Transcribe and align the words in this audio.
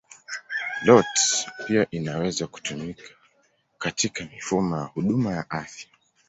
IoT 0.85 1.45
pia 1.67 1.87
inaweza 1.91 2.47
kutumika 2.47 3.03
katika 3.77 4.23
mifumo 4.25 4.77
ya 4.77 4.83
huduma 4.83 5.33
ya 5.33 5.49
afya. 5.49 5.87